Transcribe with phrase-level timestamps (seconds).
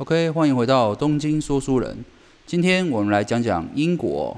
[0.00, 2.02] OK，欢迎回到东京说书人。
[2.46, 4.34] 今天我们来讲讲英国。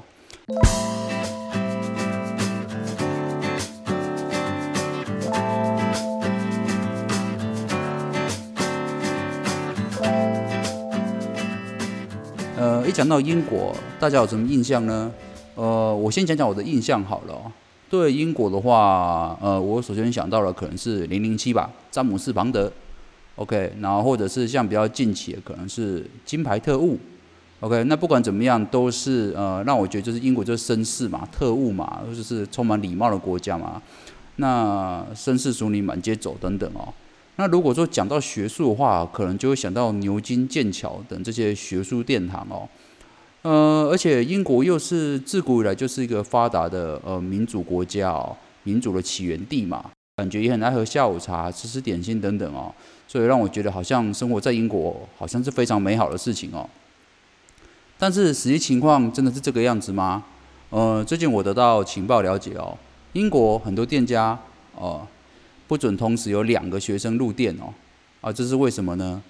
[12.57, 15.13] 呃，一讲到英国，大家有什么印象呢？
[15.55, 17.41] 呃，我先讲讲我的印象好了。
[17.89, 22.73] 对英国的话，呃，我首先想到的可能是零零七吧，詹姆斯庞德。
[23.37, 26.99] OK，然后或者是像比较近期的，可能是金牌特务。
[27.61, 33.81] OK，那不管怎么样，都是呃，让我觉得就是英国就是绅士嘛，特务嘛，就是充满礼貌的国家嘛。
[34.37, 36.93] 那绅士淑女满街走等等哦。
[37.37, 42.69] 那如果说讲到学术的话，可能就会想到牛津、剑桥等这些学术殿堂哦。
[43.43, 52.73] 呃，而且英国又是自古以来就是一个发达的呃民主国家哦，民主的起源地嘛，感觉也很爱喝下午茶、吃吃点心等等哦。
[53.09, 56.69] 所以让我觉得好像生活在英国好像是非常美好的事情哦。
[57.99, 60.25] 但是实际情况真的是这个样子吗？
[60.69, 62.77] 呃，最近我得到情报了解哦，
[63.15, 64.39] 英国很多店家
[64.75, 65.07] 哦
[65.67, 67.73] 不准同时有两个学生入店哦，
[68.21, 69.23] 啊，这是为什么呢？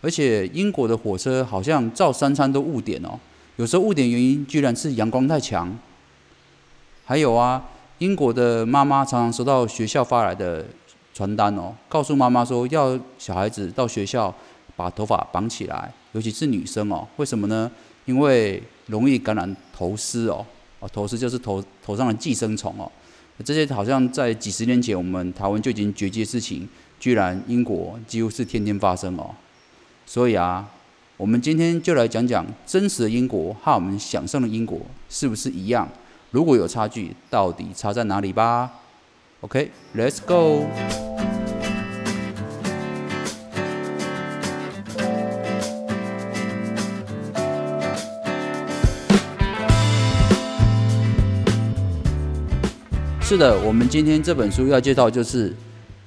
[0.00, 3.18] 而且英国的火车好像照三餐都误点哦，
[3.56, 5.76] 有时候误点原因居然是阳光太强。
[7.04, 7.64] 还有啊，
[7.98, 10.64] 英国的妈妈常常收到学校发来的。
[11.14, 14.32] 传单哦，告诉妈妈说要小孩子到学校
[14.76, 17.04] 把头发绑起来，尤其是女生哦。
[17.16, 17.68] 为什么呢？
[18.04, 20.46] 因为容易感染头虱哦。
[20.78, 22.88] 哦，头虱就是头头上的寄生虫哦。
[23.44, 26.68] 这些好像在几十年前我们台湾就已经绝迹的事情，
[27.00, 29.34] 居然英国几乎是天天发生哦。
[30.06, 30.64] 所以啊，
[31.16, 35.88] 我们今天就来讲讲真实的英国和我们想象的英国是不是一样？
[36.30, 38.70] 如果有差距，到底差在哪里吧
[39.40, 40.66] ？OK，Let's go。
[53.22, 55.56] 是的，我们今天这本书要介绍就是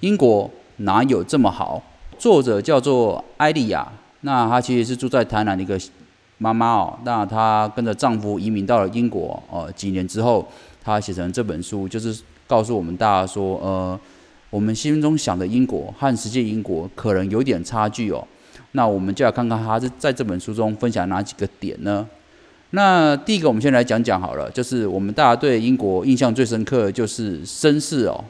[0.02, 1.82] 英国哪有这么好？
[2.20, 5.80] 作者叫做艾莉亚，那她其实是住在台南的一个
[6.42, 6.98] 妈妈哦。
[7.06, 10.46] 那她跟着丈夫移民到了英国呃，几年之后，
[10.84, 12.20] 她写成这本书，就是。
[12.48, 13.98] 告诉我们大家说，呃，
[14.50, 18.28] 我们心中想的英国和实际英国可能有点差距哦。
[18.74, 22.06] 那我们就来看看他是在这本书中分享哪几个点呢？
[22.72, 28.22] 那第一个，我们先来讲讲好了，就是我们大家对英国印象最深刻的就是绅士哦。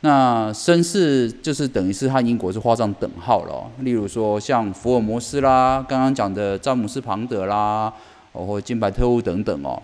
[0.00, 3.70] 那绅士就是等于是和英国是画上等号了。
[3.80, 7.92] 例如说像福尔摩斯啦，刚刚讲的詹姆斯庞德啦，
[8.32, 9.82] 哦或金牌特务等等哦。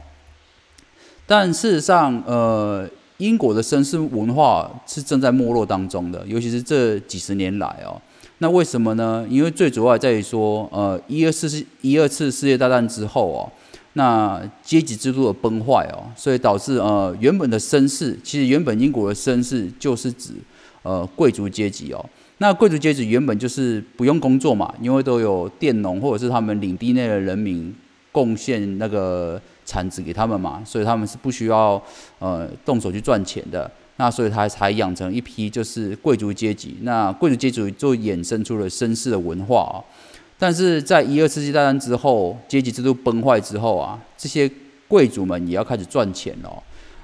[1.26, 2.88] 但事实上，呃。
[3.19, 7.94] 英国的绅士文化是正在没落当中的，尤其是这几十年来哦。
[8.38, 9.24] 那为什么呢？
[9.30, 13.47] 因为最主要在于说，呃，一二次世一二次世界大战之后哦，
[13.94, 20.34] 那阶级制度的崩坏哦，所以导致呃原本的绅士，其实原本英国的绅士就是指
[20.82, 22.04] 呃贵族阶级哦。
[22.38, 27.75] 那贵族阶级原本就是不用工作嘛，因为都有佃农或者是他们领地内的人民
[28.12, 29.41] 贡献那个。
[29.66, 31.83] 产值给他们嘛，所以他们是不需要
[32.19, 39.81] 呃动手去赚钱的，那所以他才养成一批就是贵族阶级，那贵族阶级就衍生出了绅士的文化啊。
[40.44, 44.50] 但是在一二次世界大战之后，阶级制度崩坏之后啊，这些
[44.87, 46.62] 贵族们也要开始赚钱了。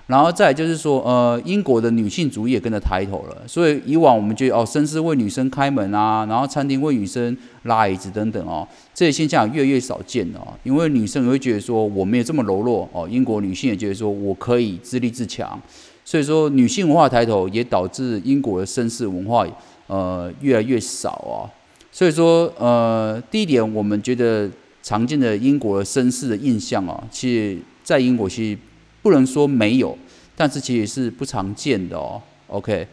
[0.09, 3.43] 然后再就是说，呃，英国的女性主义也跟着抬头了。
[3.47, 10.53] 所以以往我们觉得，哦，绅士为女生开门啊，然后餐厅为女生拉椅子等等哦，这些现象越来越少见哦。
[10.63, 13.09] 因为女生也会觉得说，我没有这么柔弱哦。
[13.11, 15.59] 英国女性也觉得说我可以自立自强。
[16.05, 19.47] 所以说，女性文化抬头也导致英国的绅士文化
[19.87, 21.49] 呃越来越少啊。
[21.93, 24.51] 所以说，呃，第一点，我们觉得
[24.83, 28.59] 常见的英国绅士的印象啊，其实在英国其实。
[29.03, 29.97] 不能说没有，
[30.37, 32.21] 但是其实是不常见的哦。
[32.49, 32.87] OK，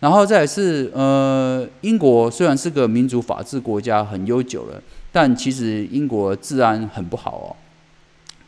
[0.00, 7.56] 然后再是呃，英国虽然是个民主法治国家，很悠久了，但其实英国治安很不好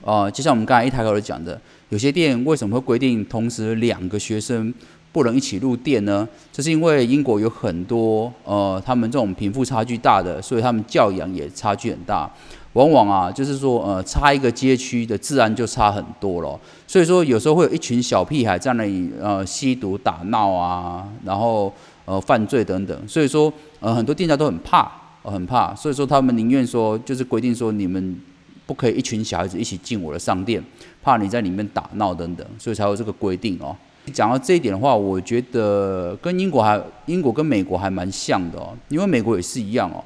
[0.03, 0.11] 哦。
[0.13, 1.61] 啊，就像我们刚才一开口讲的，
[1.91, 4.75] 有些店为什么会规定同时两个学生
[5.17, 6.29] 不能一起入店呢？
[6.53, 12.31] 这是因为英国有很多呃，他们这种贫富差距大的，所以他们教养也差距很大。
[12.75, 16.61] 往往啊，就是说，呃，差一个街区的治安就差很多了。
[16.87, 21.73] 所以说，有时候会有一群小屁孩在那里，呃，吸毒打闹啊，然后
[22.05, 23.09] 呃犯罪等等。
[23.09, 24.93] 所以说，呃，很多店家都很怕，
[25.23, 25.75] 很怕。
[25.75, 28.21] 所以说，他们宁愿说，就是规定说，你们
[28.67, 30.63] 不可以一群小孩子一起进我的商店，
[31.03, 33.75] 怕你在里面打闹等等，所以才有这个规定哦。
[34.13, 40.03] 讲到这一点的话，我觉得跟英国还英国跟美国还蛮像的哦，因为美国也是一样哦。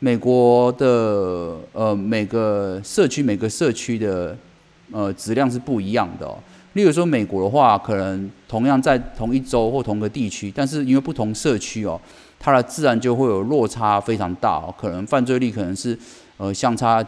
[0.00, 4.36] 美国的呃每个社区每个社区的
[4.92, 6.36] 呃质量是不一样的哦。
[6.74, 11.98] 例如说美国的话，可能同样在同一州或同个地区，但是因为不同社区哦，
[12.38, 15.96] 它的自然就会有落差非常大哦，可能犯罪率可能是
[16.36, 17.02] 呃相差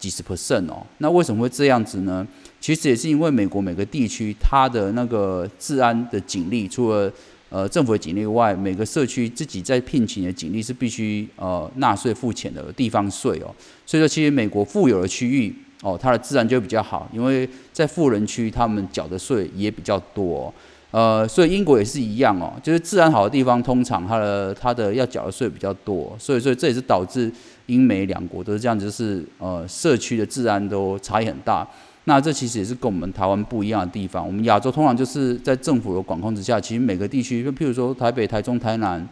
[0.00, 0.84] 几十 percent 哦。
[0.98, 2.26] 那为什么会这样子呢？
[2.60, 7.12] 其实也是因为美国每个地区它的那个治安的警力，除了
[7.50, 13.54] 呃政府的警力外，每个社区自己在聘请的警力是必须呃纳税付钱的地方税哦。
[13.86, 15.54] 所以说，其实美国富有的区域。
[15.82, 20.52] 哦，它的治安就比较好，因为在富人区，他们缴的税也比较多。
[20.92, 26.16] 呃，所以英国也是一样哦，就是自然好的地方，通常它的它的要缴的税比较多。
[26.18, 27.30] 所以，所以这也是导致
[27.66, 31.66] 英美两国都是这样，就是呃社区的治安都差异很大。
[32.04, 34.26] 那这其实也是跟我们台湾不一样的地方。
[34.26, 39.06] 我们亚洲通常就是在政府的管控之下，其实每个地区，就譬如说台北、台中、台南，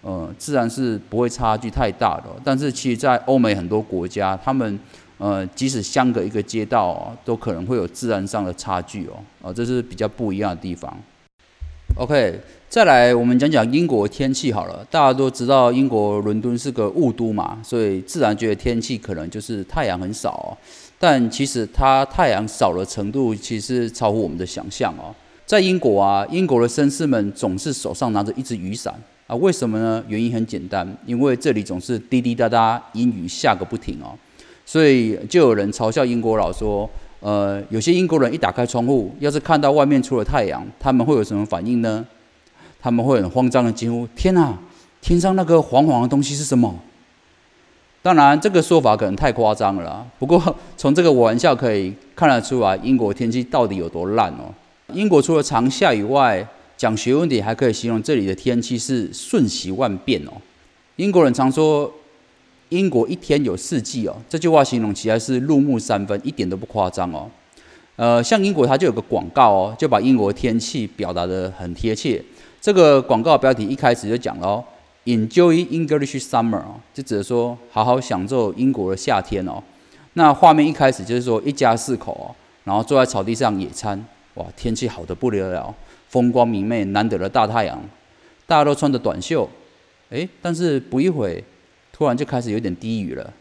[0.00, 2.24] 呃，自然是不会差距太大的。
[2.42, 4.78] 但是，其实，在欧美很多国家，他们
[5.18, 10.96] 呃，即使相隔一个街道哦，都可能会有自然上的差距哦，哦，这是比较不一样的地方。
[11.96, 12.38] OK，
[12.68, 14.86] 再来我们讲讲英国天气好了。
[14.90, 20.56] 大家都知道英国伦敦是个雾都嘛，所以自然觉得天气可能就是太阳很少哦。
[20.98, 25.14] 但其实它太阳少的程度，其实超乎我们的想象哦。
[25.44, 28.94] 在英国啊，英国的绅士们总是手上拿着一支雨伞
[29.26, 30.04] 啊，为什么呢？
[30.06, 34.14] 原因很简单，因为这里总是滴滴答答阴雨下个不停哦。
[34.64, 36.88] 所以就有人嘲笑英国佬说
[37.20, 42.06] ：“呃，有些英国人一打开窗户，要是看到外面出了太阳，他们会有什么反应呢？
[42.80, 44.56] 他们会很慌张的惊呼：‘天哪，
[45.00, 46.78] 天上那个黄黄的东西是什么？’
[48.02, 50.06] 当然，这个说法可能太夸张了。
[50.20, 54.54] 不过， 从这个玩笑可以看得出来，英国天气到底有多烂哦。
[54.92, 60.32] 英国除了常下雨外，讲学问点还可以形容这里的天气是瞬息万变哦。
[60.94, 61.92] 英国人常说。
[62.70, 67.28] 英国一天有四季哦，这句话形容起来是入木三分，一点都不夸张哦。
[67.96, 72.22] 呃，像英国它就有个广告哦，就把英国天气表达的很贴切。
[72.60, 74.64] 这个广告标题一开始就讲了哦
[75.04, 79.62] ，Enjoy English Summer 哦，就指的说好好享受英国的夏天哦。
[80.12, 84.04] 那画面一开始就是说一家四口哦，然后坐在草地上野餐，
[84.34, 85.74] 哇，天气好的不得了，
[86.08, 87.80] 风光明媚，难得的大太阳，
[88.46, 89.48] 大家都穿着短袖，
[90.10, 91.42] 诶，但是不一会。
[91.98, 93.34] 突然就开始有点低语了，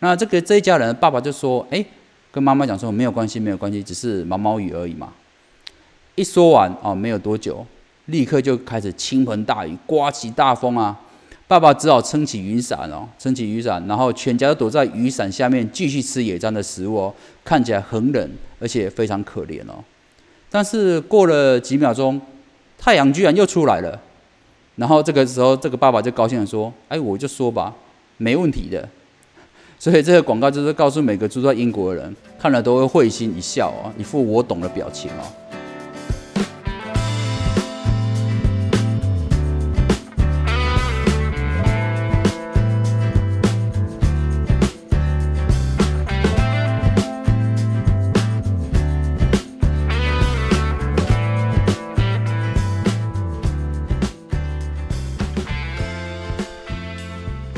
[0.00, 1.82] 那这个这一家人爸爸就说：“哎，
[2.30, 5.14] 跟妈妈讲说没有关系，没有关系，只是毛毛雨而已嘛。”
[6.14, 7.64] 一说完啊，没有多久，
[8.04, 11.00] 立刻就开始倾盆大雨，刮起大风啊！
[11.48, 18.30] 爸爸只好撑起雨伞哦，撑起雨伞，然后全家都躲在雨伞下面继续吃野餐的食物哦，看起来很冷，
[18.60, 19.82] 而且非常可怜哦。
[20.50, 22.20] 但是过了几秒钟，
[22.76, 23.98] 太阳居然又出来了，
[24.76, 27.74] 然后这个时候，这个爸爸就高兴的说：“哎，我就说吧。”
[28.16, 28.88] 没问题的，
[29.78, 35.26] 所以这个广告就是告诉每个住在英国的人，看了都会会心一笑啊，一副我懂的表情啊。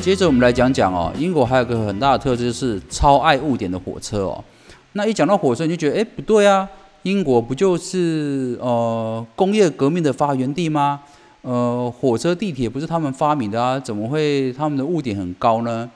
[0.07, 4.45] 接着我们来讲讲哦，英国还有个很大的特质是超爱误点的火车哦。
[4.93, 6.69] 那一讲到火车，你就觉得哎不对啊，
[7.03, 11.01] 英国不就是呃工业革命的发源地吗？
[11.43, 15.91] 呃，火车地铁不是他们发明的啊，怎么会他们的误点很高呢？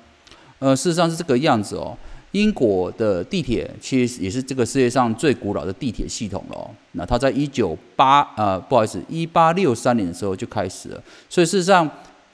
[0.58, 1.96] 呃，事实上是这个样子哦。
[2.32, 6.68] 英国的地铁其实也是这个世界上最古老的地铁系统了。
[6.92, 11.88] 那它在一九八呃不好意思一八六三年的时候就开始了，所以事实上。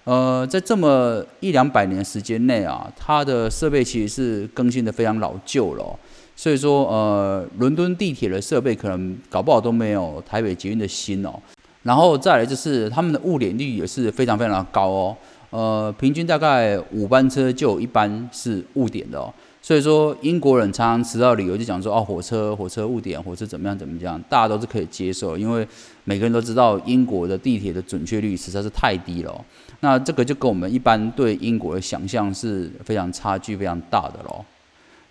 [0.07, 5.99] 呃，在这么一两百年时间内啊，它的设备其实是更新的非常老旧了，
[6.37, 11.35] 所以说呃，伦敦地铁的设备可能搞不好都没有台北捷运的新哦。
[11.83, 15.17] 然后再来就是他们的误点率也是非常非常的高哦，
[15.51, 19.35] 呃，平均大概五班车就有一班是误点的哦。
[19.61, 25.67] 所以说英国人常常迟到理由就讲说哦，火车火车误点，火车怎么样怎么样，大家都是可以接受，因为
[26.05, 29.45] 每个人都知道英国的地铁的准确率实在是太低了。
[29.81, 34.45] 那这个就跟我们一般对英国的想象是非常差距非常大的咯。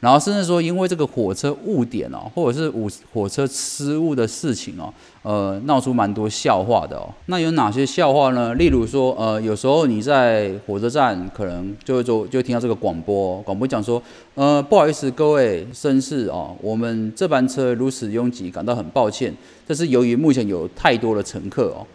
[0.02, 4.94] 然后甚至说，因为这个火车误点哦，或者是火火车失误的事情哦，
[5.24, 7.10] 呃，闹出蛮多笑话的哦。
[7.26, 8.54] 那有哪些笑话呢？
[8.54, 14.00] 例如说，呃，有时候你在火车站，可能就会做，就听到这个广播，广播讲说，
[14.36, 19.34] 呃，不好意思，各位绅士哦，我们这班车如此拥挤，感到很抱歉，
[19.68, 21.88] 这是由于目前有太多的乘客哦。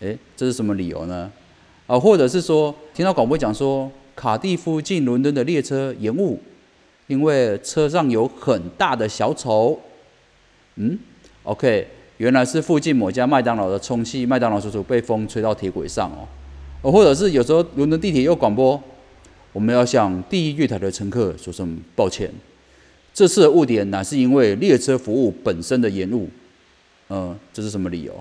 [0.00, 1.32] 诶，这是什么理由呢？
[1.86, 6.40] 啊，或者是说听到广播讲说，卡蒂夫进伦敦的列车延误，
[7.06, 9.78] 因为车上有很大的小丑。
[10.74, 10.98] 嗯
[11.44, 16.26] ，OK，原来是附近某家麦当劳的充气麦当劳叔叔被风吹到铁轨上哦。
[16.82, 18.80] 哦，或者是有时候伦敦地铁又广播，
[19.52, 22.30] 我们要向第一月台的乘客说声抱歉，
[23.14, 26.28] 这次的误点乃是因为列车服务本身的延误。
[27.08, 28.12] 嗯，这是什么理由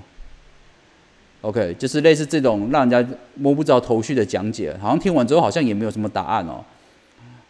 [1.45, 6.65] ？OK，就是类似这种让人家摸不着头绪的讲解，好像听完之后好像也没有什么答案哦。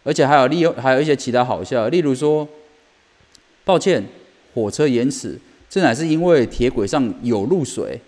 [0.04, 2.46] 而且还有利用还有一些其他好笑，例如说，
[3.64, 4.04] 抱歉，
[4.54, 7.98] 火车延迟，这乃是因为铁轨上有露水。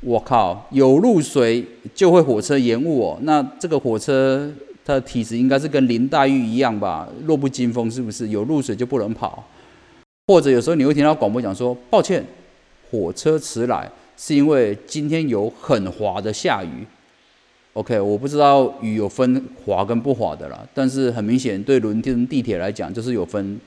[0.00, 1.62] 我靠，有露水
[1.94, 3.18] 就会火车延误哦。
[3.22, 4.50] 那这个火车
[4.84, 7.06] 它的体质应该是跟林黛玉一样吧？
[7.24, 8.28] 弱不禁风是不是？
[8.28, 9.44] 有露水就不能跑。
[10.26, 12.24] 或者有时候你会听到广播讲说，抱歉，
[12.90, 13.88] 火车迟来
[14.24, 16.86] 是因为今天有很滑的下雨。
[17.72, 23.58] OK，我不知道雨有分滑跟不滑的啦，但是很明显对伦敦地铁来讲就是有分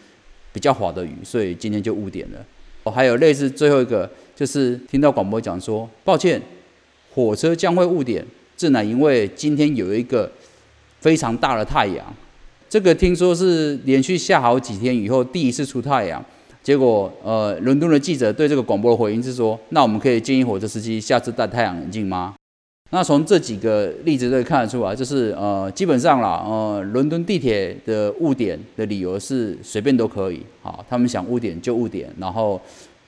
[0.54, 2.40] 比较滑的雨，所以今天就误点了。
[2.84, 4.10] 哦，还有类似最后一个。
[4.34, 6.42] 就是听到广播讲说，抱歉，
[7.14, 8.26] 火车将会误点，
[8.58, 10.30] 这乃因为今天有一个
[11.00, 12.06] 非常大的太阳。
[12.68, 16.24] 这个听说是连续下好几天以后第一次出太阳。
[16.66, 22.34] 结果，呃，伦敦的记者对这个广播的回应是说，那我们可以建议火车司机下次戴太阳眼镜吗？
[22.90, 32.60] 那从这几个例子可以看得出来，就是呃，基本上啦，呃，伦敦地铁的误点的理由是随便都可以，好，他们想误点就误点，然后。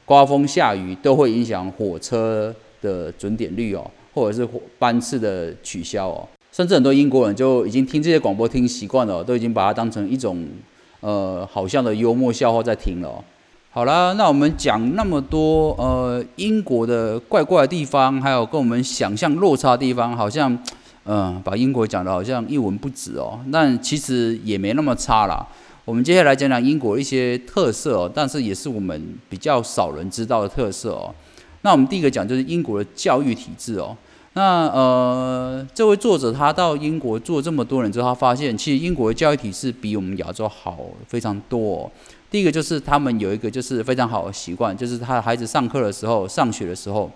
[0.05, 4.47] 刮风下雨都会影响火车的准点率哦，或者是
[4.79, 10.47] 班次的取消哦，甚至很多英国人就已经听这些广播听习惯了，都已经把它当成一种
[11.01, 13.21] 呃好像的幽默笑话在听了。
[13.77, 20.57] 好啦，那我们讲那么多呃英国的怪怪的地方，还有跟我们想象落差的地方，好像
[21.05, 25.45] 嗯把英国讲的好像一文不值哦，但其实也没那么差啦。
[25.85, 31.13] 我们接下来讲讲英国一些特色哦，但是也是我们比较少人知道的特色哦。
[31.61, 33.95] 那我们第一个讲就是英国的教育体制哦。
[34.33, 41.91] 那呃，这位作者他到英国做这么多年之后，他发现其实英国的教育体制比我们亚洲好非常多。
[42.29, 47.09] 第一个就是他们有一个就是非常好的习惯，就是他孩子上课的时候、上学的时候，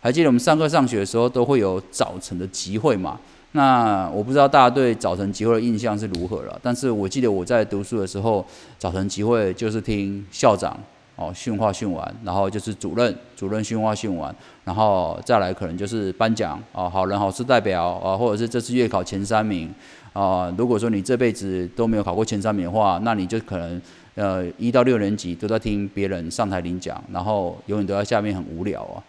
[0.00, 3.18] 还记得我们上课上学的时候都会有早晨的集会嘛？
[3.52, 8.44] 那我不知道大家对早晨集会的印象是如何了，但是我记得我在读书的时候，
[8.78, 10.78] 早晨集会就是听校长
[11.16, 14.32] 哦训话训完，然后就是主任主任训话训完，
[14.64, 19.68] 然后再来可能就是颁奖哦好人好事代表啊，或者是这次月考前三名
[20.12, 23.82] 啊，如果说你这辈子都没有考过前三名的话，那你就可能
[24.20, 29.02] 呃一到六年级都在听别人上台领奖，然后永远都在下面很无聊啊。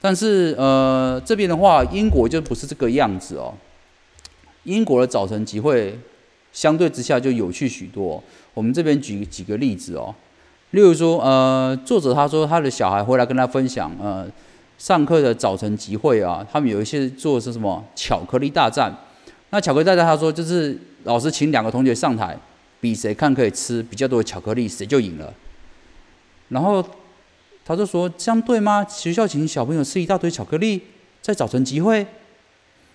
[0.00, 3.52] 但是，呃，这边的话，英国就不是这个样子哦。
[4.62, 5.98] 英国的早晨集会
[6.52, 8.22] 相对之下就有趣许多。
[8.54, 10.14] 我们这边举几个例子哦，
[10.70, 14.24] 例如说，呃，作者他说他的小孩回来跟他分享，呃，
[14.78, 18.96] 上课的早晨集会啊，他们有一些做的是什么巧克力大战。
[19.50, 22.38] 那巧克力大战，他说就是老师请两个同学上台，
[22.80, 25.32] 比谁看可以吃比较多的巧克力，谁就赢了。
[26.48, 26.84] 然后。
[27.70, 28.82] 他就说：“这样对吗？
[28.88, 30.80] 学校请小朋友吃一大堆巧克力，
[31.20, 32.06] 在早晨集会。”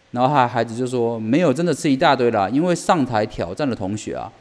[0.09, 4.31] 然后他孩子就说：“没有，真的吃一大堆了，因为上台挑战的同学啊，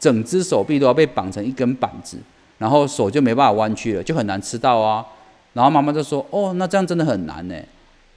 [0.00, 2.18] 整只手臂都要被绑成一根板子，
[2.58, 5.06] 然后手就没办法弯曲了，就很难吃到啊。”
[5.54, 7.54] 然后妈妈就说：“哦，那这样真的很难呢。”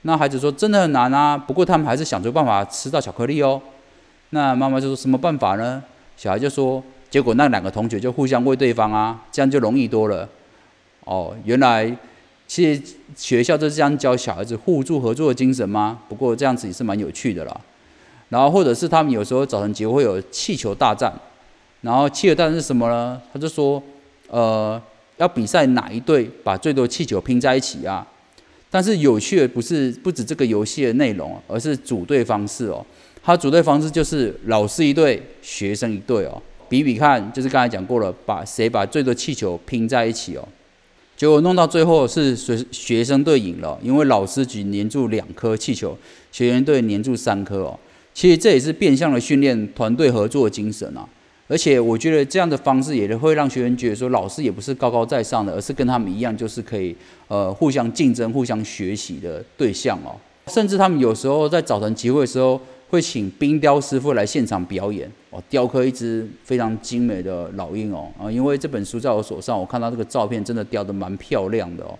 [0.01, 3.61] 那孩子说：“真的很难啊，不过他们还是想出办法吃到巧克力哦。”
[4.31, 5.83] 那妈妈就说什么办法呢？
[6.21, 10.29] 小孩就说：“结果那两个同学就互相喂对方啊，这样就容易多了。”
[11.03, 11.91] 哦，原来
[12.45, 12.79] 其实
[13.15, 15.99] 学校就是这样教小孩子互助合作的精神吗？
[16.07, 17.61] 不过这样子也是蛮有趣的啦。
[18.29, 21.11] 然后或者是他们有时候早晨节会有气球大战，
[21.81, 23.19] 然后气球大战是什么呢？
[23.33, 23.81] 他就说，
[24.27, 24.79] 呃，
[25.17, 28.05] 要比赛哪一队把最多气球拼在一起啊。
[28.69, 32.85] 但是有趣的不是不止这个游戏的内容，而是组队方式哦。
[33.23, 40.47] 他组队方式就是老师一队，学生一队哦，比比看，就是刚才讲过了，把谁把最多气球拼在一起哦。
[41.15, 45.95] 结果弄到最后是学学生队赢了，因为老师只粘住两颗气球，
[46.31, 47.79] 学员队粘住三颗哦。
[48.11, 51.07] 其实这也是变相的训练团队合作精神啊。
[51.47, 56.95] 而且我觉得这样的方式也会让学员觉得说，老师也不是高高在上的，而是跟他们一样，就是可以
[57.27, 60.15] 呃互相竞争、互相学习的对象哦。
[60.47, 62.59] 甚至他们有时候在早晨集会的时候。
[62.91, 71.97] 会请冰雕师傅来现场表演哦，雕刻一只非常精美的老鹰哦啊，因为这本书在我手上，我看到这个照片真的雕的蛮漂亮的哦，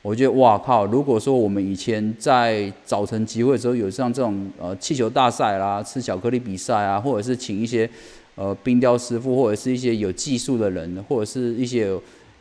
[0.00, 0.86] 我觉得哇靠！
[0.86, 7.88] 如果说我们以前在早晨集会的时候有像这种呃气球大赛啦、吃巧克力比赛啊，或者是请一些
[8.34, 11.94] 呃冰雕师傅，或者是一些有技术的人，或者是一些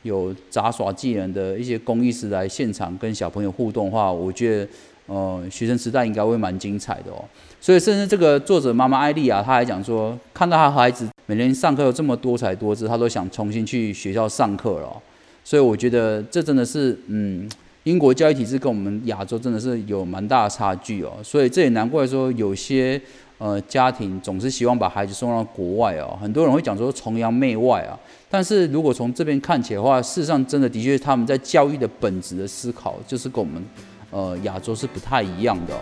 [0.03, 4.71] 有杂耍技能的一些工艺师来现场跟小朋友互动的话，我觉得
[5.09, 7.25] 呃学生时代应该会蛮精彩的哦。
[7.59, 14.89] 所以甚至这个作者妈妈艾丽啊，她还讲说，看到她孩子每天上课有这么多彩多姿，她都想重新去学校上课了。
[15.43, 17.49] 所以我觉得这真的是，嗯，
[17.83, 21.11] 英国教育体制跟我们亚洲真的是有蛮大的差距哦。
[21.21, 23.01] 所以这也难怪说有些
[23.39, 26.17] 呃家庭总是希望把孩子送到国外哦。
[26.21, 27.97] 很多人会讲说崇洋媚外啊，
[28.29, 33.61] 但是如果从这边看起来的话，事实上真的的确他们在教育的本质的思考，就是跟我们
[34.11, 35.79] 呃亚洲是不太一样的。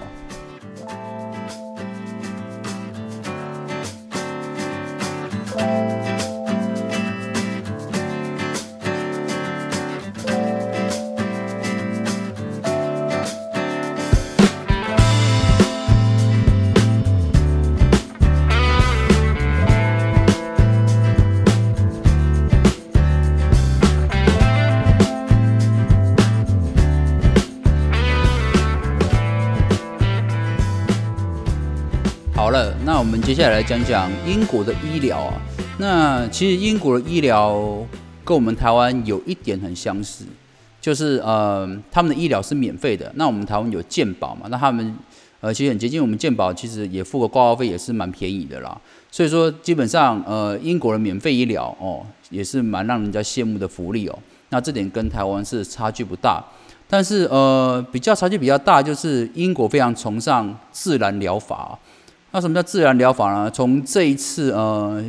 [32.98, 35.34] 那我们接下来来讲讲英国的医疗啊。
[35.78, 37.56] 那其实英国的医疗
[38.26, 40.26] 跟我们台湾有一点很相似，
[40.82, 43.12] 就是呃他们的医疗是免费的。
[43.14, 44.48] 那我们台湾有健保嘛？
[44.50, 44.98] 那他们
[45.42, 48.76] 呃其实很接近我们健保，其实也付个挂号费也是蛮便宜的啦。
[49.12, 54.18] 所以说基本上呃英国的免费医疗哦也是蛮让人家羡慕的福利哦。
[54.50, 56.44] 那这点跟台湾是差距不大，
[56.90, 61.78] 但是呃比较差距比较大就是英国非常崇尚自然疗法。
[62.32, 63.50] 那什么叫自然疗法呢？
[63.50, 65.04] 从这一次，呃，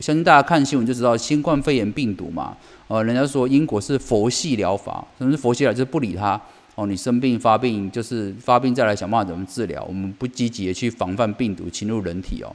[0.00, 2.56] 相信大家看新闻就知道，新冠肺炎病毒嘛，
[2.88, 5.72] 呃，人家说英国是佛系疗法，什么是佛系疗？
[5.72, 6.40] 就是不理它，
[6.74, 12.50] 哦，你生病发病就是发病再来想办法怎么治疗，我们不积极的去防范病毒侵入人体哦。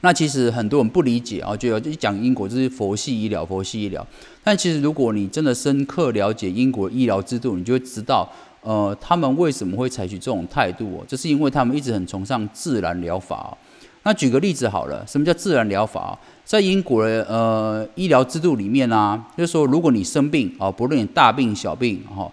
[0.00, 4.04] 那其实很多人不理解啊，觉得一讲英国就是佛系医疗，佛系医疗。
[4.42, 8.30] 但其实如果你真的深刻了解英国医疗制度，你就会知道。
[8.64, 11.04] 呃，他们为什么会采取这种态度哦？
[11.06, 13.56] 就是因为他们一直很崇尚自然疗法。
[14.04, 16.18] 那举个例子好了，什么叫自然疗法？
[16.44, 22.30] 在英国的呃医疗制度里面呢，就是说，如果你生病哦，不论你大病小病哈，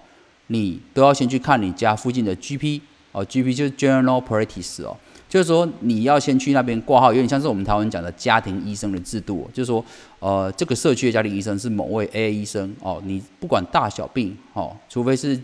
[0.47, 2.81] 你都要先去看你家附近的 GP
[3.13, 4.97] 哦，GP 就是 General Practice 哦，
[5.29, 9.83] 就是说你要先去那边挂号，有点像是我们台湾讲的家庭医生的制度，就是说，
[10.19, 15.39] 呃，这个社区的家庭医生是某位 A 医生哦，你不管大小病哦，除非是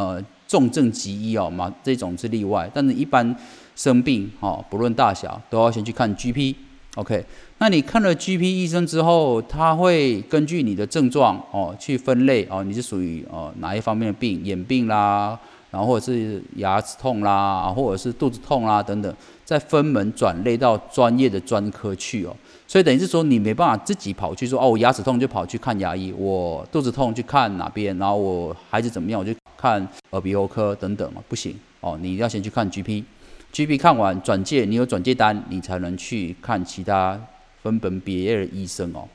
[0.00, 3.36] 呃，重症急医哦嘛，这种是例外，但是一般
[3.76, 6.54] 生病哦，不论大小，都要先去看 GP。
[6.94, 7.22] OK，
[7.58, 15.38] 那你看了 GP 医生之后，他会根据你的症状哦去分类哦，你是属于哦哪一方面的病，眼病啦，
[15.70, 22.36] 然后或者是牙齿痛啦，或者是肚子痛啦等等，再分门转类到专业的专科去哦。
[22.66, 37.20] 所以等于是说，你没办法自己跑去说哦，我牙齿痛就跑去看牙医，我肚子痛去看哪边，然后我孩子怎么样，我就看耳鼻喉科等等嘛，不行哦，你要先去看 GP，GP 看完转介，你有转介单，你才能去看其他
[37.62, 39.08] 分本别业的医生哦。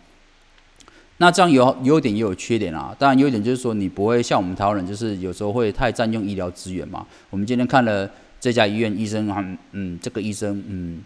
[1.18, 7.06] 那这样有优点也有缺点啊，当然优点就是说你不会像我们台湾人，就是有时候会太占用医疗资源嘛。
[7.30, 11.02] 我们今天看了这家医院医生，嗯嗯，这个医生嗯。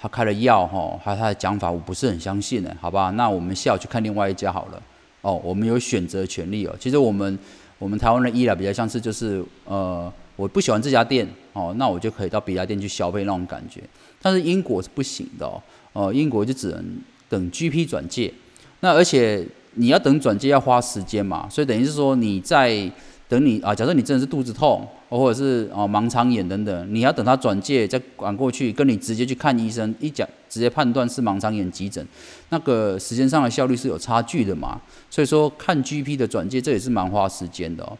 [0.00, 3.10] 他开了药哈，还有他的讲法，我不是很相信的，好吧？
[3.10, 4.82] 那我们下午去看另外一家好了。
[5.20, 6.74] 哦，我们有选择权利哦。
[6.80, 7.38] 其实我们
[7.78, 13.80] 我们台湾的医疗比较像是就是呃，我不喜欢这家店哦，那我就可以到别家店去消费那种感觉。
[14.20, 16.84] 但是英国是不行的哦，呃，英国就只能
[17.28, 18.34] 等 GP 转介。
[18.82, 19.44] 那而且
[19.76, 22.88] 你要等转介要花时间嘛，所以等于是说你在。
[23.28, 32.06] 等你啊，假设你真的是肚子痛，或者是哦盲肠炎等等，你要等他转介再赶过去，跟你直接去看医生，一讲直接判断是盲肠炎急诊，
[32.50, 34.78] 那个时间上的效率是有差距的嘛。
[35.08, 37.96] 所以说看 GP 的转介这也是蛮花时间的哦。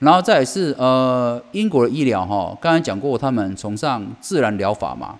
[0.00, 5.18] 然后再是呃英国的医疗哈，刚才讲过他们崇尚自然疗法嘛，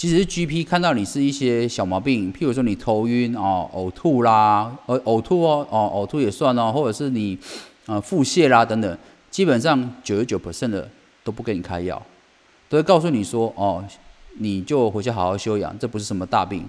[0.00, 7.38] 其实 GP 看到你是一些小毛病，譬如说你头晕哦、呕吐啦，呃呕吐哦哦呕吐也算哦，或者是你。
[7.84, 8.98] 啊，腹泻啦等等，
[9.30, 10.88] 基本上九十九 percent 的
[11.22, 12.00] 都不给你开药，
[12.68, 13.84] 都会告诉你说，哦，
[14.38, 16.64] 你就回去好好休养，这不是什么大病。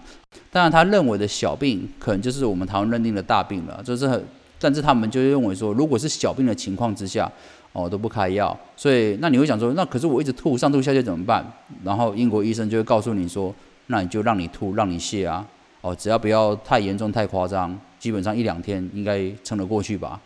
[0.52, 3.82] 当然，他认为的小病，可能就是我们台湾认定的大病了。
[3.84, 4.26] 就是很，
[4.60, 7.32] 但是他们就认为说，如果是小病的情况之下，
[7.74, 8.58] 哦，都不开药。
[8.76, 11.46] 所以，那你会想说，那可是我一直吐，上吐下泻怎么办？
[11.84, 13.54] 然后英国医生就会告诉你说，
[13.88, 15.46] 那你就让你吐，让你泻啊，
[15.82, 20.20] 哦，只要不要太严重、太夸张，基本上一两天应该撑得过去吧。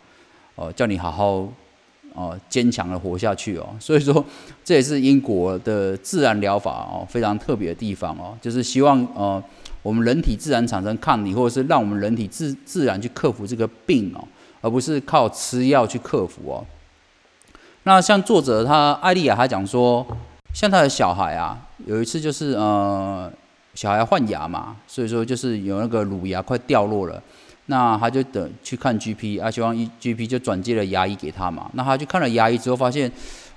[0.56, 1.46] 哦，叫你好好
[2.14, 3.68] 哦坚强的活下去哦。
[3.78, 4.24] 所以说，
[4.64, 9.42] 这也是英国的自然疗法哦非常特别的地方哦，就是希望呃
[9.82, 14.26] 我们人体自然产生抗体，或者是让我们人体自自然去克服这个病哦，
[14.62, 16.66] 而不是靠吃药去克服哦。
[17.86, 20.04] 那像作者他艾丽亚他讲说，
[20.52, 23.32] 像他的小孩啊，有一次就是呃
[23.74, 27.22] 小孩换牙嘛，所以说就是有那个乳牙快掉落了。
[27.66, 31.70] 那他就等去看 GP，啊，希望 GP 就转接了牙医给他嘛。
[31.74, 33.10] 那他去看了牙医之后，发现，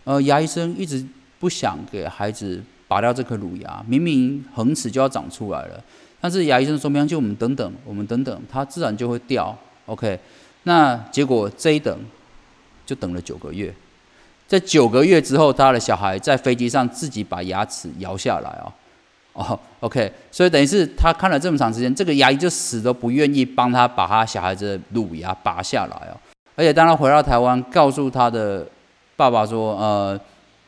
[0.04, 1.04] 呃，牙医生一直
[1.40, 5.84] 不想给孩子拔掉这颗乳牙，明明恒齿就要长出来了，
[6.22, 9.58] 但是牙医生说，没关系，我们等等，我们等等，它自然就会掉。
[9.88, 10.20] OK，
[10.64, 11.98] 那结果这一等
[12.86, 13.74] 就等了九个月，
[14.50, 18.74] 在九个月之后，他的小孩在飞机上自己把牙齿摇下来哦。
[19.34, 26.18] 哦，OK，所以等于是他看了这么长时间，这个牙医就死都不愿意帮他把他小孩子的乳牙拔下来哦。
[26.56, 28.68] 而且当他回到台湾，告诉他的
[29.16, 30.20] 爸爸说，呃，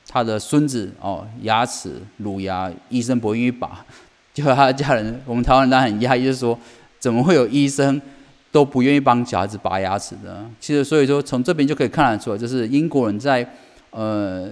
[0.08, 3.84] 他的孙子哦，牙齿乳牙医生不愿意拔，
[4.32, 6.58] 就他的家人，我们台湾人很压抑，就是说，
[7.00, 8.00] 怎么会有医生
[8.52, 10.50] 都不愿意帮小孩子拔牙齿呢？
[10.60, 13.46] 其实，所以说从这边就可以看得出来，就是英国人在
[13.92, 14.50] 呃。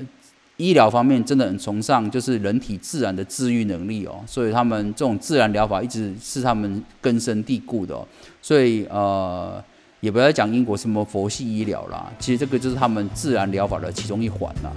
[0.61, 7.97] 医疗方面真的很崇尚，就是人体自然的治愈能力哦，所以他们这种自然疗法一直是他们根深蒂固的，
[8.41, 9.63] 所以呃，
[10.01, 14.69] 也不要讲英国什么佛系医疗啦，其实这个就是他们自然疗法的其中一环啦。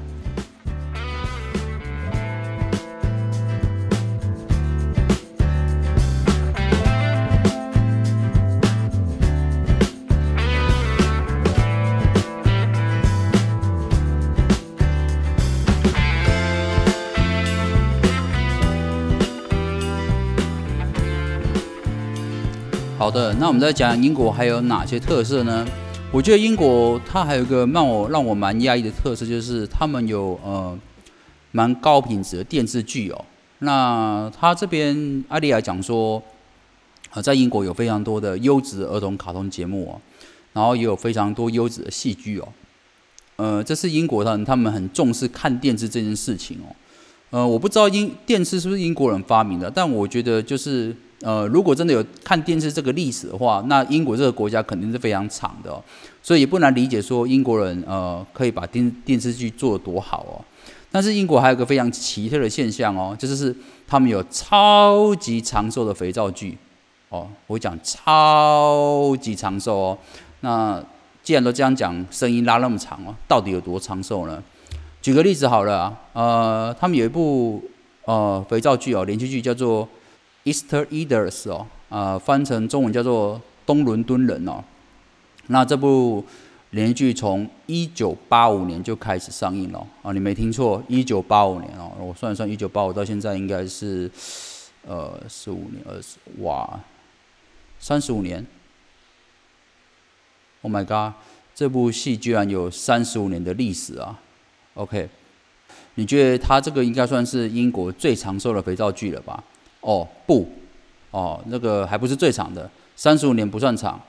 [23.03, 25.67] 好的，那我们再讲英国还有哪些特色呢？
[26.13, 30.79] 我觉得英国它还有一个让我让我蛮压抑的特色，就是他们有呃
[31.51, 33.25] 蛮高品质的电视剧哦。
[33.59, 36.23] 那他这边阿丽亚讲说，
[37.11, 40.01] 呃，在英国有非常多的优质儿童卡通节目哦，
[40.53, 42.49] 然后也有非常多优质的戏剧哦。
[43.35, 46.71] 呃，这是英国人他们很重视看电视这件事情哦。
[47.31, 50.95] 呃，我不知道英电视是不是英国人发明的，但我觉得就是。
[51.23, 55.83] 呃，如果真的有看电视这个历史的话，那英国这个国家肯定是非常长的，哦
[56.21, 60.43] 所以也不难理解说英国人呃可以把电电视剧做得多好哦。
[60.91, 63.55] 但是英国还有个非常奇特的现象哦，就是
[63.87, 66.59] 他们有超级长寿的肥皂剧
[67.09, 67.29] 哦。
[67.47, 69.99] 我讲超级长寿哦。
[70.41, 70.85] 那
[71.23, 74.43] 既然都这样讲，声音拉那么长哦，到底有多长寿呢？
[75.01, 77.63] 举个例子好了，啊呃，他们有一部
[78.05, 79.89] 呃肥皂剧哦，连续剧叫做。
[80.45, 84.63] Easter Eaters 哦，呃，翻成中文叫做东伦敦人哦。
[85.47, 86.25] 那这部
[86.71, 91.93] 连续剧从一九八五年就开始上映了啊，你没听错，一九八五年哦。
[92.01, 94.11] 我算一算，一九八五到现在应该是
[94.87, 96.81] 呃十五年，二十哇，
[97.79, 98.47] 三十五年。
[100.63, 101.15] Oh my god，
[101.55, 104.19] 这部戏居然有三十五年的历史啊
[104.75, 105.09] ！OK，
[105.97, 109.43] 你觉得它这个应该算是英国最长寿的肥皂剧了吧？
[109.83, 110.49] 哦不，
[111.11, 114.01] 哦那个还不是最长的，三十五年不算长。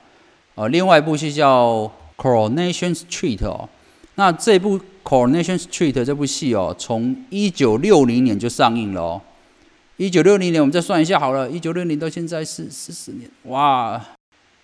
[0.54, 1.72] 呃，另外一部戏叫
[2.16, 3.68] 《Coronation Street》哦，
[4.14, 9.20] 那这部《Coronation Street》这部戏哦，从一九六零年就上映了哦。
[9.96, 14.00] 一九六零年，我们再算一下好了，一九六零到现在是四十年，哇，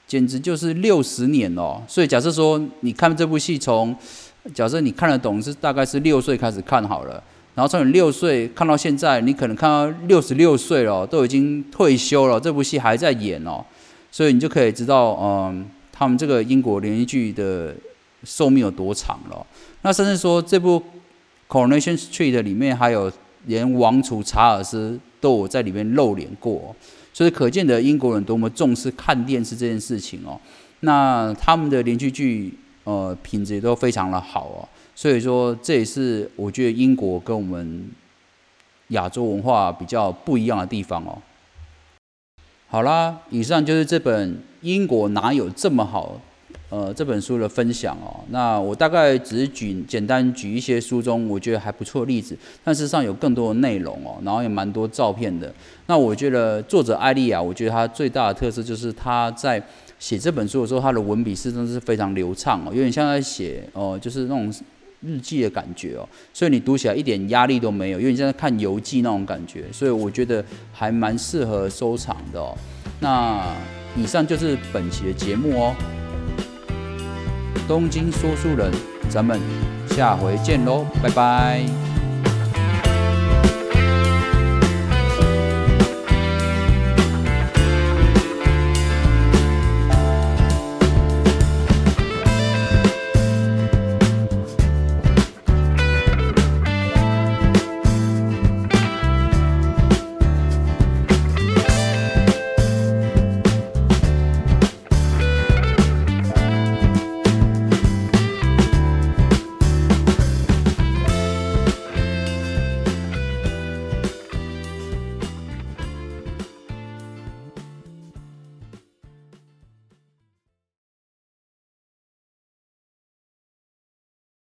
[0.06, 1.82] 简直就是六十年哦。
[1.86, 3.94] 所以假设说你看这部戏，从
[4.54, 7.22] 假设你看得懂是大概是六岁开始看好了。
[7.60, 13.62] 然后从你六岁看到现在，你可能看到六十六岁了，都已经退休了，这部戏还在演哦，
[14.10, 17.74] 所以你就可以知道，嗯，他们这个英国连续剧的
[18.24, 19.46] 寿命有多长了。
[19.82, 20.80] 那甚至说这部
[21.50, 23.12] 《Coronation Street》里面还有
[23.44, 26.74] 连王储查尔斯都有在里面露脸过，
[27.12, 30.40] 所以可见的英国人多么重视看电视这件事情哦。
[30.80, 34.64] 那他们的连续剧，呃，品质也都非常的好哦。
[35.00, 37.88] 所以说，这也是我觉得英国跟我们
[38.88, 41.16] 亚洲文化比较不一样的地方哦。
[42.68, 46.20] 好啦，以上就是这本《英国哪有这么好》
[46.68, 48.20] 呃这本书的分享哦。
[48.28, 55.50] 那我大概只是举简单举一些书中我觉得还不错例子，但事实上有更多的内容哦，然后也蛮多照片的。
[55.86, 59.62] 那我觉得作者艾丽亚，我觉得她最大的特色就是她在
[59.98, 64.52] 写这本书的时候，她的文笔是真的是非常流畅哦，有点像在写哦，就是那种。
[65.00, 72.56] 日记的感觉哦，所以你读起来一点压力都没有，因为你在看游记那种感觉，所以我觉得还蛮适合收藏的哦。
[73.00, 73.54] 那
[73.96, 75.74] 以上就是本期的节目哦，
[77.66, 78.70] 东京说书人，
[79.08, 79.40] 咱们
[79.88, 81.89] 下回见喽，拜拜。